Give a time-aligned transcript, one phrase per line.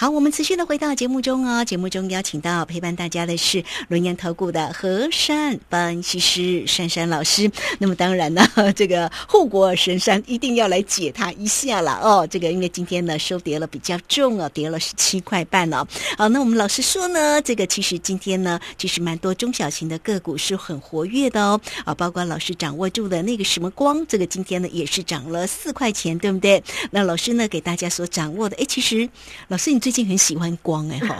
[0.00, 1.64] 好，我们持续的回到节目中哦。
[1.64, 7.50] 节目中邀请到陪伴大家的是轮研投顾的和山分析师珊珊老师。
[7.80, 12.24] 那么当然呢， 这个护国神山一定要来解它一下了哦。
[12.30, 15.84] 这个因为今天呢收跌了比较重哦，跌了十七块半哦。
[16.16, 21.60] 好，那我们老师说呢，这个其实今天呢，其实蛮多中小型的个股是很活跃的哦。
[21.84, 26.62] 啊，包括老师掌握住的那个什么光，这个今天呢也是涨了四块钱，对不对？
[26.92, 29.10] 那老师呢给大家所掌握的，哎，其实
[29.48, 29.87] 老师你。
[29.90, 31.16] 近很喜欢光哎哈，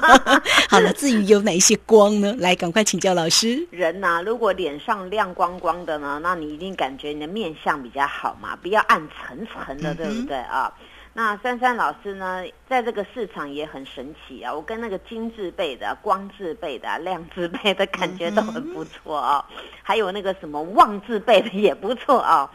[0.68, 2.34] 好了，至于有哪一些光呢？
[2.38, 3.66] 来，赶快请教老师。
[3.70, 10.72] 人呐，如果脸上亮光光的呢，那你一定感觉你的面相比较好嘛，不要暗沉沉的，对不对啊？
[11.14, 19.44] 那珊珊老师呢，在这个市场也很神奇啊，我跟那个金字辈的、光字辈的、亮字辈的感觉都很不错啊，
[19.82, 22.50] 还有那个什么旺字辈的也不错啊。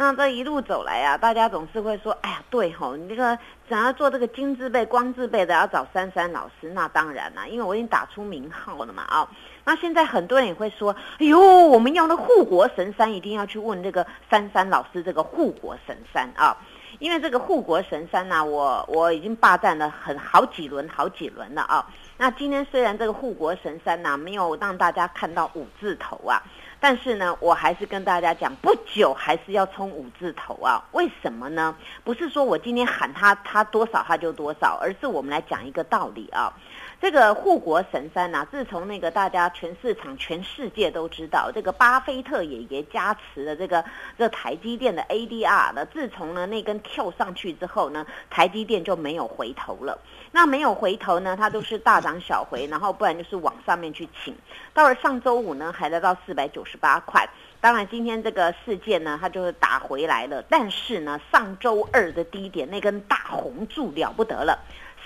[0.00, 3.36] 那这一路走来啊，大家总是会说：“哎呀，对吼，你这个
[3.68, 9.28] 想要做这个金字辈、光字辈的，要找珊珊老师。”那当然啦，因为我已经打出名号了嘛啊。
[9.64, 16.56] 那现在很多人也会说：“哎呦，我们要的护国神山，一定要去问这个珊珊老师这个护国神山啊。”
[17.00, 21.84] 因为这个护国神山呢，我我已经霸占了很好几轮、好几轮了啊。
[22.16, 26.40] 那今天虽然这个护国神山呢，没有让大家看到五字头啊。
[26.80, 30.82] 但是呢，我还是跟大家讲，不久还是要冲五字头啊？
[30.92, 31.74] 为什么呢？
[32.04, 36.52] 不是说我今天喊他，他多少他就多少，而是我们来讲一个道理啊。
[37.00, 43.84] 这个护国神山呐，自从那个大家全市场、全世界都知道，这个巴菲特爷爷加持的这个
[44.18, 49.96] 这台积电的 ADR 呢，自从呢那根跳上去之后呢，台积电就没有回头了。
[50.32, 54.34] 那没有回头呢，它都是大涨小回，然后不然就是往上面去请。
[54.74, 57.26] 到了上周五呢，还来到四百九十八块。
[57.60, 60.42] 当然今天这个事件呢，它就是打回来了。
[60.48, 64.58] 但是呢，上周二的低点那根大红柱了不得了。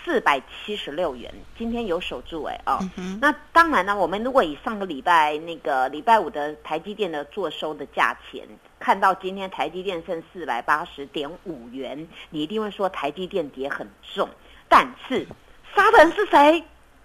[0.04, 2.78] 四百七十六元，今天有守住哎哦，
[3.20, 8.46] 那当然呢，我们如果以上个礼拜那个礼拜五的台积电的做收的价钱，
[8.80, 14.28] 看到今天台积电剩四百八十点五元，你一定会说台积电跌很重。
[14.68, 15.26] 但是
[15.74, 16.64] 杀的人是谁？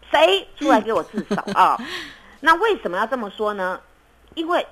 [0.10, 1.78] 谁出来给我自首啊？
[2.40, 3.80] 那为什么要这么说呢？
[4.36, 4.66] 因为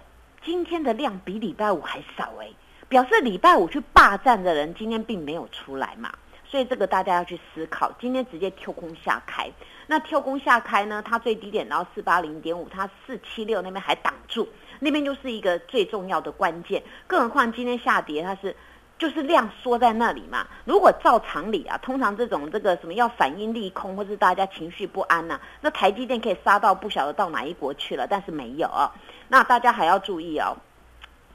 [0.43, 2.49] 今天的量比礼拜五还少哎，
[2.87, 6.13] 表示礼拜五去霸占的人今天并没有出来嘛。
[6.55, 9.51] 所以这个大家要去思考，今天直接跳空下开，
[9.87, 11.03] 那跳空下开呢？
[11.05, 14.47] 它最低点到四八零点五，它四七六那边还挡住，
[14.79, 16.81] 那边就是一个最重要的关键。
[17.07, 18.55] 更何况今天下跌，它是
[18.97, 20.47] 就是量缩在那里嘛。
[20.63, 28.69] 如果照常理啊，通常这种这个什么要反应利空，或是大家情绪不安呐，那台积电可以杀到不晓得到哪一国去了，但是没有。
[29.27, 30.55] 那大家还要注意哦，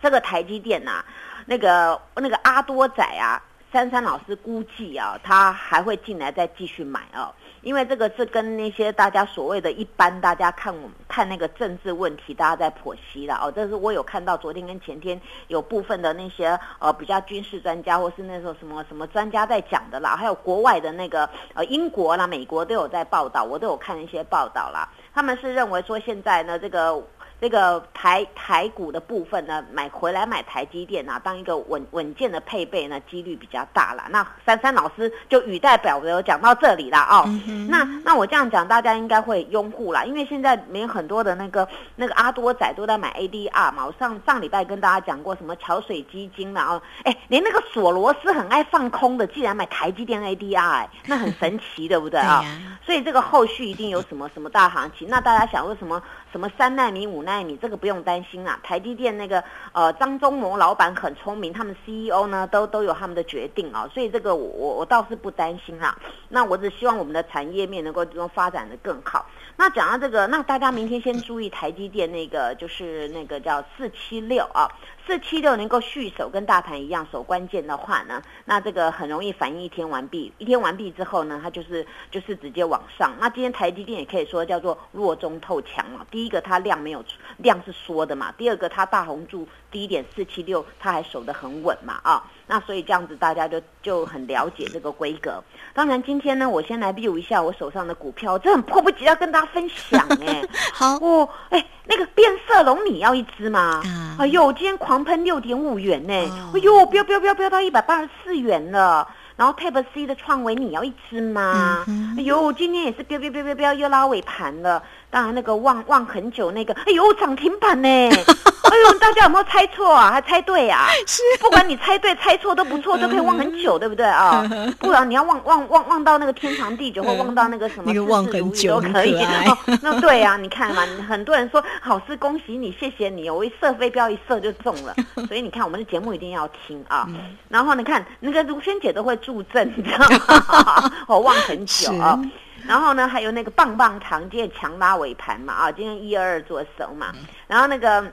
[0.01, 1.05] 这个台积电呐，
[1.45, 3.37] 那个那个阿多仔啊。
[3.73, 7.33] 珊珊老师估计啊，他还会进来再继续买哦，
[7.63, 10.75] 因为这个是跟那些大家所谓的一般大家看
[11.07, 13.53] 看那个政治问题，大家在剖析了哦。
[13.55, 24.89] 这是我有看到昨天跟前天有部分的那些呃比较军事专家或是那时候什么什么专家在讲的啦，还有国外的那个呃英国啦、美国都有在报道，我都有看一些报道啦。
[25.15, 27.01] 他们是认为说现在呢这个。
[27.41, 34.05] 这个台台股的部分呢，买回来买台积电啊，当一个稳稳健的配备呢，几率比较大了。
[34.11, 37.25] 那珊珊老师就语带表格讲到这里了哦。
[37.69, 43.87] 那那我这样讲，大家应该会拥护啦，因为现在没很多的那个那个阿多仔都在买 ADR 嘛。
[43.87, 52.45] 我上上礼拜跟大家讲过什么桥水基金啦，哦，哎，连那个索罗斯很爱放空的，竟然买台积电 ADR，哎，那很神奇，对不对 啊？
[52.85, 55.09] 所以这个后续一定有什么什么大行情。
[55.09, 56.03] 那大家想为什么
[56.33, 57.43] 什么三纳米五纳？
[57.43, 59.43] 米这个不用担心啊，台积电那个
[59.73, 65.99] 呃张忠谋老板很聪明，他们 CEO 呢都都有他们的决定啊，所以这个我我倒是不担心啊。
[66.29, 69.27] 那我只希望我们的产业面能够这种发展的更好。
[69.57, 74.69] 那讲到这个，那大家明天先注意台积电那个就是那个叫四七六啊。
[75.11, 83.13] 四七六能够续守跟大盘一样守关键的话呢，那这个很容易反应一天完毕，一天完毕之后呢，它就是就是直接往上。
[83.19, 86.07] 那今天台积电也可以说叫做弱中透强了。
[86.13, 87.05] 第一个它量没有
[87.39, 95.43] 量是缩的嘛，第二个它大红柱低点四七六它还守得很稳嘛啊，那所以这样子大家就就很了解这个规格。
[95.73, 100.43] 当然今天呢，我先来 view 一下我手上的股票，这很迫不及待跟大家分享哎。
[100.75, 101.65] 好哦，哎。
[101.93, 103.83] 那个变色龙你要一只吗？
[104.17, 106.15] 哎呦，今天狂喷六点五元呢！
[106.55, 109.09] 哎呦，飙飙飙飙到一百八十四元了。
[109.35, 111.85] 然后 Type C 的创维你要一只吗？
[112.17, 114.81] 哎呦，今天也是飙飙飙飙飙又拉尾盘了。
[115.11, 117.89] 当然那个望望很久那个，哎呦涨停板呢！
[118.71, 120.11] 哎呦，大家有没有猜错啊？
[120.13, 120.89] 还猜对啊？
[121.07, 124.47] 是，不管你猜对猜错都不错， 都可以望很久，对不对啊？
[124.79, 129.15] 不然你要望望望望到那个天长地久，或望到那个什么那个望很久都可以。
[129.23, 134.95] 哦、那对啊，你看嘛，很多人说好事恭喜你，谢谢你，我一射飞镖一射就中了。
[135.27, 137.09] 所以你看我们的节目一定要听啊。
[137.49, 140.93] 然后你看那个如萱姐都会助阵，你知道吗？
[141.09, 142.19] 我望很久啊。
[142.67, 147.07] 然后呢，还有那个棒棒糖，今天强拉尾盘嘛啊，今天一二二做手嘛。
[147.47, 148.05] 然后那个，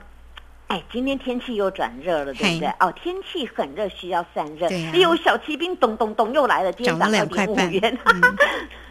[0.68, 2.68] 哎，今天天气又转热了，对不对？
[2.78, 4.68] 哦，天气很热，需要散热。
[4.68, 4.90] 对呀。
[4.92, 7.98] 哎呦，小骑兵咚咚咚又来了，今天涨二点五元。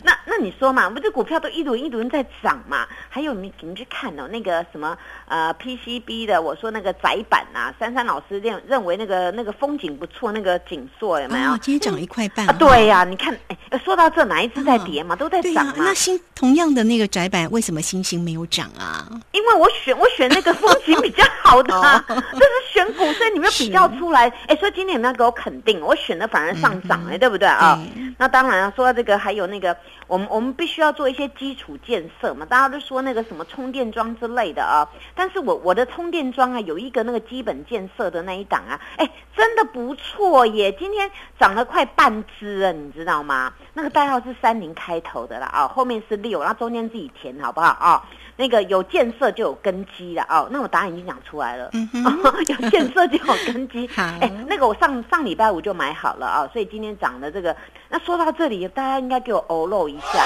[0.03, 2.87] 那那你说嘛，我们这股票都一轮一轮在涨嘛。
[3.09, 4.95] 还有你你去看哦，那个什么
[5.27, 11.57] 呃 PCB 的，我说那个窄板呐，珊珊老师认认为那个那个风景不错，那个景硕有没有？
[11.57, 12.53] 今天涨一块半啊。
[12.59, 15.15] 对呀，你看，哎，说到这哪一只在跌嘛？
[15.15, 15.73] 都在涨嘛。
[15.77, 19.07] 那新同样的那个窄板，为什么星星没有涨啊？
[19.31, 21.73] 因为我选我选那个风景比较好的，
[22.07, 24.27] 这是选股，所以你们比较出来。
[24.47, 27.79] 哎，所以今天你们要给我肯定，我选的反而上涨哎，对不对啊？
[28.19, 29.75] 那当然啊说到这个，还有那个。
[30.07, 43.53] 我们我们必须要做一些基础建设嘛，大家都说那个什么充电桩之类的啊，但是我我的充电桩啊有一个那个基本建设的那一档啊，哎，真的不错耶，今天涨了快半只了，你知道吗？
[43.73, 48.03] 那个代号是三零开头的啦啊，后面是六，然后中间自己填好不好啊？
[48.39, 53.89] 那个有建设就有根基了哦，那我答案已经讲出来了， 有建设就有根基。
[53.97, 57.55] 哎，那个我上上礼拜五就买好了啊，所以今天涨的这个，
[57.89, 60.25] 那说到这里，大家应该给我欧露一下。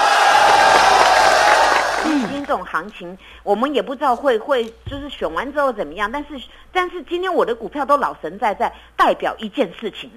[2.02, 6.30] 今天这种行情，我们也不知道会会就是选完之后怎么样，但是
[6.72, 10.10] 但是今天我的股票都老神在在，代表一件事情。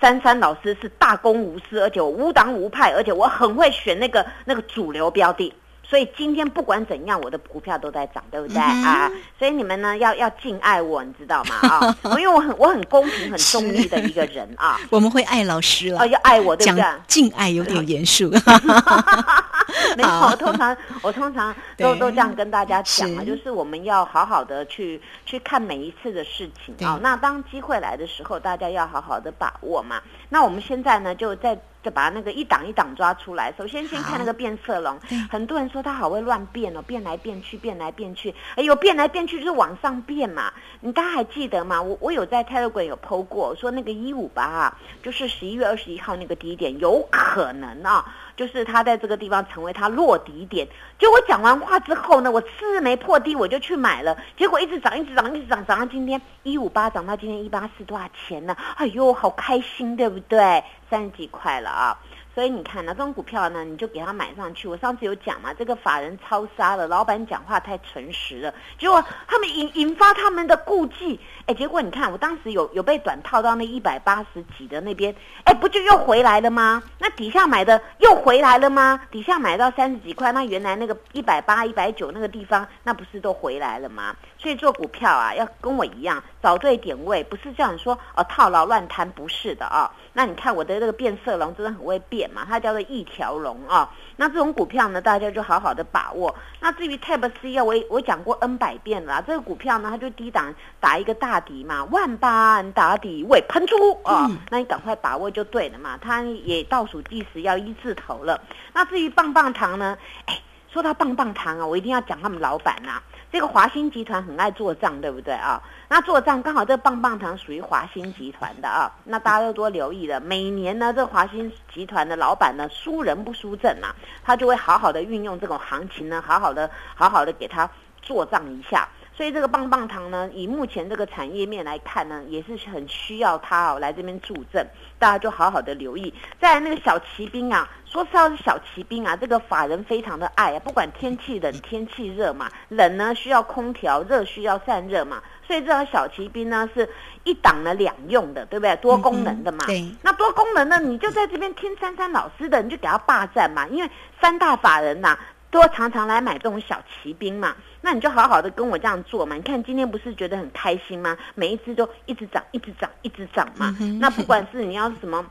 [0.00, 5.54] 珊珊老师是大公无私，而且我无党无派，而且我很会选那个那个主流标的。
[5.88, 9.10] 所以今天不管怎样，我的股票都在涨，对不对啊？
[9.38, 11.54] 所以你们呢要要敬爱我，你知道吗？
[11.66, 14.78] 啊， 因为我很我很公平、很中立的一个人啊。
[14.90, 16.84] 我们会爱老师了，哦，要爱我，对不对？
[17.06, 18.30] 敬爱有点严肃。
[19.96, 26.98] 没错，我通常我通常都都这样跟大家讲啊，就是我们要好好的去去看每一次的事情啊。
[27.02, 30.02] 那当机会来的时候，大家要好好的把握嘛。
[30.28, 31.58] 那我们现在呢，就在。
[31.82, 33.52] 就把那个一档一档抓出来。
[33.56, 34.98] 首先先看那个变色龙，
[35.30, 38.34] 很多人说它好会乱变哦，变来变去，变来变去。
[38.56, 40.52] 哎呦，变来变去就是往上变嘛。
[40.80, 41.80] 你大家还记得吗？
[41.80, 48.04] 我我有在 Telegram 有 PO 过，说那个一五八啊，就是十一月二十一号那个低点，有可能啊。
[48.36, 50.68] 就是它在这个地方成为它落底点。
[50.96, 58.56] 就我讲完话之后呢，我次日没破低，我就去买了，结果一直涨，一直涨，一直涨，涨到今天一五八，涨到今天一八四，多少钱呢？
[58.76, 60.62] 哎呦，好开心，对不对？
[60.90, 61.98] 三十几块了啊！
[62.34, 64.68] 所以你看呢，这种股票呢，你就给它买上去。
[64.68, 71.18] 我上次有讲嘛，这个法人超杀了，老板讲话太诚实了，结果他们引引发他们的顾忌。
[71.46, 75.12] 哎，结果你看，我当时有有被短套到那一百八十几的那边，
[75.44, 76.80] 哎，不就又回来了吗？
[76.98, 79.00] 那底下买的又回来了吗？
[79.10, 84.14] 底下买到三十几块，那原来那个一百八、一百九那个地方，那不是都回来了吗？
[84.38, 89.90] 所以做股票啊，要跟我一样找对点位，不是这样说哦，套牢乱摊不是的啊。
[90.18, 93.88] 那你看我的这个变色龙真的很会变嘛，它叫做一条龙啊。
[94.16, 96.34] 那这种股票呢，大家就好好的把握。
[96.58, 105.96] 那至于 Tab C 啊，我我讲过 N 百遍了，这个股票呢，它就低档打一个大底嘛，万八打底未喷出啊，那你赶快把握就对了嘛。
[106.02, 108.40] 它也倒数计时要一字头了。
[108.72, 110.36] 那至于棒棒糖呢，哎，
[110.70, 113.02] 说到棒棒糖啊，我一定要讲他们老板呐。
[113.30, 115.60] 这个华兴集团很爱做账，对不对啊？
[115.88, 120.18] 那做账刚好这个棒棒糖属于华兴集团的啊，那大家都多留意了。
[120.20, 127.68] 每年呢，这华兴集团的老板呢，输人不输阵啊，他就会好好的运用这种行情呢，好好的好好的给他
[128.00, 128.88] 做账一下。
[129.18, 134.64] 所以这个棒棒糖呢，以目前这个产业面来看呢，也是很需要它哦来这边助阵，
[134.96, 136.14] 大家就好好的留意。
[136.40, 146.88] 在那个小骑兵啊，说是要是小骑兵啊，这个法人非常的爱啊，不管天气冷天气热嘛，冷呢需要空调，热需要散热嘛，所以这个小骑兵呢是
[147.24, 148.76] 一档呢两用的，对不对？
[148.76, 149.66] 多功能的嘛。
[149.66, 149.84] 对。
[150.00, 155.18] 那多功能呢，你就在这边听珊珊老师的，你就给他霸占嘛，因为三大法人呐。
[155.50, 159.36] 都常常来买这种小骑兵嘛，那你就好好的跟我这样做嘛。
[159.36, 161.16] 你看今天不是觉得很开心吗？
[161.34, 163.76] 每一只都一直涨，一直涨，一直涨嘛。
[164.00, 165.24] 那不管是你要什么。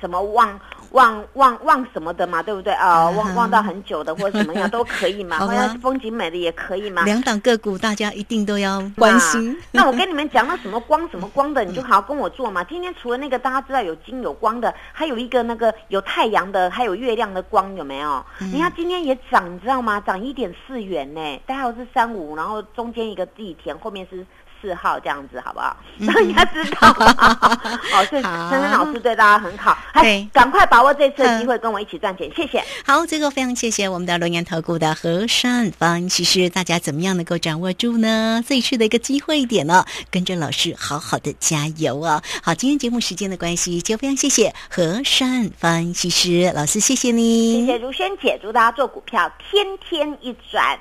[0.00, 0.58] 什么望
[0.90, 3.10] 望望望什么的嘛，对不对啊？
[3.10, 7.02] 望望到很久的或者怎么样都可以嘛， 或者风景美的也可以嘛。
[7.04, 9.56] 两档个股大家一定都要关心。
[9.72, 12.62] 那我跟你们讲，那什么光什么光的，你就好好跟我做嘛。
[12.70, 18.24] 今天除了那个大家知道有金有光的，还有一个那个有太阳的，还有月亮的光，有没有？
[18.38, 20.00] 你看今天也涨，你知道吗？
[20.00, 21.40] 涨一点四元呢。
[21.46, 24.24] 代号是三五，然后中间一个地田，后面是。
[24.64, 25.76] 四号这样子，好不好？
[26.00, 26.92] 让人家知道。
[26.94, 32.64] 好， 所以珊珊老师对大家很好，哎，赶快把握这次的机会，跟我一起赚钱，谢谢。
[32.86, 38.42] 好，最后非常谢谢我们的龙岩投顾的和善方，其实大家怎么样能够掌握住呢？
[38.48, 42.22] 这一次的一个机会点呢，跟着老师好好的加油哦。
[42.42, 50.78] 好，今天节目时间的关系，就非常谢谢和善分析师老师，谢谢你，谢谢如萱姐，祝大家做股票天天一转。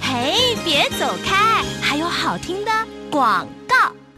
[0.00, 1.51] 嘿，别走开，
[1.92, 2.70] 还有好听的
[3.10, 3.46] 广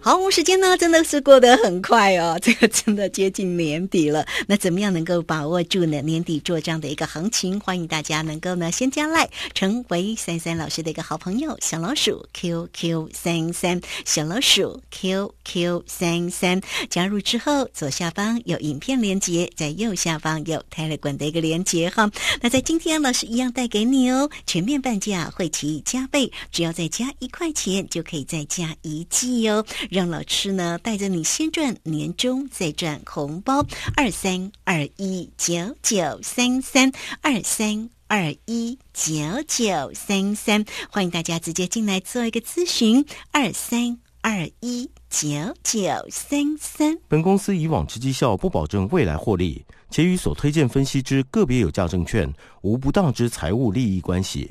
[0.05, 4.27] 好，时间呢真的是过得很快哦， 这个真的接近年底了。
[4.47, 6.03] 那怎么样能够把握住呢？
[6.03, 22.11] 年底做这样的一个行情，欢迎大家能够呢先加赖，成为三三老师的一个好朋友，小老鼠 QQ 三三，小老鼠 QQ 三三，加入之后左下方有影片连接，在右下方有泰勒管的一个连接哈。
[22.43, 29.65] 那在今天老师一样带给你哦，全面半价，会期加倍，只要再加一块钱就可以再加一季哦。
[29.95, 33.65] 让老师呢带着你先赚年终，再赚红包。
[33.97, 36.91] 二三二一九九三三
[37.23, 39.15] 二三二一九
[39.47, 43.07] 九三三，欢迎大家直接进来做一个咨询。
[43.31, 45.29] 二三二一九
[45.63, 46.99] 九三三。
[47.07, 52.29] 本公司以往之绩效不保证未来获利，且与所推荐分析之个别有价证券
[52.63, 54.51] 无不当之财务利益关系。